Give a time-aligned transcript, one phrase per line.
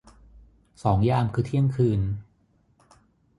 [0.83, 2.01] สองยาม คือเที่ยงคืน